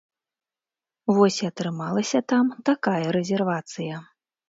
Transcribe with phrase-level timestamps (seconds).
[1.17, 4.05] Вось і атрымалася там такая рэзервацыя.